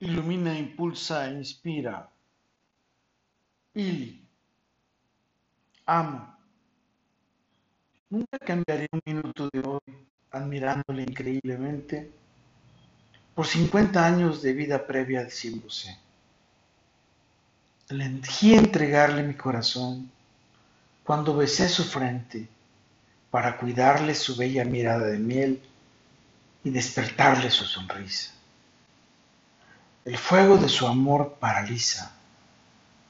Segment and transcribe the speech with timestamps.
[0.00, 2.08] Ilumina, impulsa, inspira.
[3.74, 4.22] Ili.
[5.86, 6.36] Amo.
[8.10, 12.10] Nunca cambiaré un minuto de hoy admirándole increíblemente
[13.34, 15.98] por 50 años de vida previa al Simbose.
[17.88, 20.10] Elegí entregarle mi corazón
[21.04, 22.48] cuando besé su frente
[23.30, 25.60] para cuidarle su bella mirada de miel
[26.62, 28.32] y despertarle su sonrisa.
[30.04, 32.12] El fuego de su amor paraliza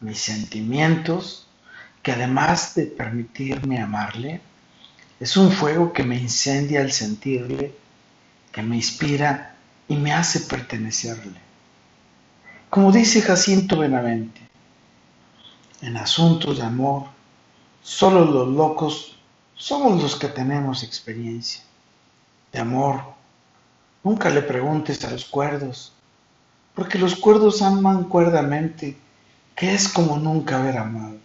[0.00, 1.46] mis sentimientos
[2.04, 4.42] que además de permitirme amarle,
[5.18, 7.74] es un fuego que me incendia al sentirle,
[8.52, 9.56] que me inspira
[9.88, 11.40] y me hace pertenecerle.
[12.68, 14.42] Como dice Jacinto Benavente,
[15.80, 17.04] en asuntos de amor,
[17.82, 19.16] solo los locos
[19.56, 21.62] somos los que tenemos experiencia.
[22.52, 23.02] De amor,
[24.02, 25.94] nunca le preguntes a los cuerdos,
[26.74, 28.96] porque los cuerdos aman cuerdamente,
[29.54, 31.16] que es como nunca haber amado.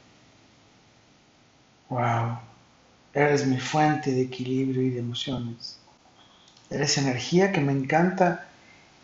[1.89, 2.37] Wow,
[3.13, 5.79] eres mi fuente de equilibrio y de emociones.
[6.69, 8.45] Eres energía que me encanta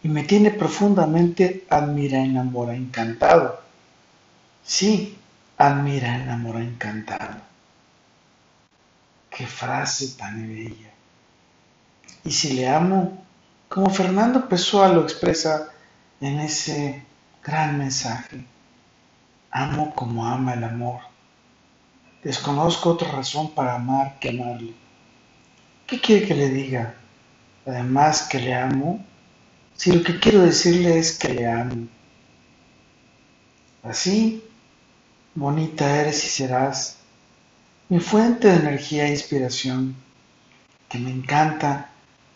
[0.03, 3.59] y me tiene profundamente admira, enamora, encantado.
[4.63, 5.17] Sí,
[5.57, 7.37] admira, enamora, encantado.
[9.31, 10.91] Qué frase tan bella.
[12.23, 13.25] Y si le amo,
[13.67, 15.71] como Fernando Pessoa lo expresa
[16.21, 17.03] en ese
[17.43, 18.45] gran mensaje.
[19.51, 21.01] Amo como ama el amor.
[22.23, 24.73] Desconozco otra razón para amar que amarle.
[25.85, 26.95] ¿Qué quiere que le diga?
[27.65, 29.05] Además que le amo,
[29.75, 31.87] si lo que quiero decirle es que le amo.
[33.83, 34.43] Así,
[35.35, 36.97] bonita eres y serás,
[37.89, 39.95] mi fuente de energía e inspiración,
[40.89, 41.89] que me encanta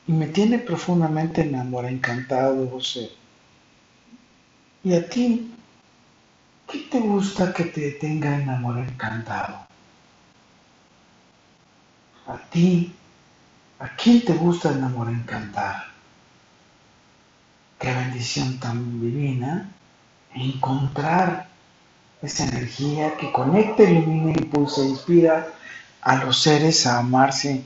[0.08, 3.19] y me tiene profundamente enamorado, encantado de vos.
[4.84, 5.54] ¿Y a ti?
[6.72, 9.68] ¿Qué te gusta que te tenga enamorado encantado?
[12.28, 12.94] A ti,
[13.80, 15.84] ¿a quién te gusta enamorar encantar?
[17.80, 19.70] Qué bendición tan divina
[20.34, 21.50] encontrar
[22.22, 25.48] esa energía que conecta, ilumina, impulsa, inspira
[26.02, 27.64] a los seres a amarse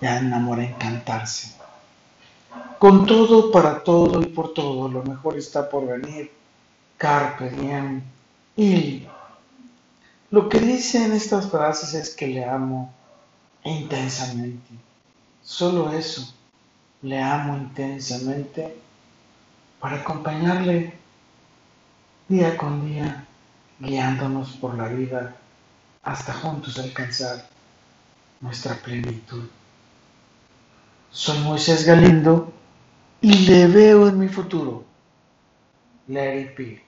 [0.00, 1.54] y a enamorar, encantarse.
[2.78, 6.37] Con todo, para todo y por todo, lo mejor está por venir
[6.98, 8.02] carpe diem.
[8.56, 9.06] Y
[10.30, 12.92] lo que dice en estas frases es que le amo
[13.64, 14.74] intensamente.
[15.42, 16.34] Solo eso,
[17.00, 18.76] le amo intensamente
[19.80, 20.92] para acompañarle
[22.28, 23.24] día con día,
[23.78, 25.36] guiándonos por la vida
[26.02, 27.48] hasta juntos alcanzar
[28.40, 29.48] nuestra plenitud.
[31.10, 32.52] Soy Moisés Galindo
[33.20, 34.84] y le veo en mi futuro.
[36.08, 36.87] Let it be.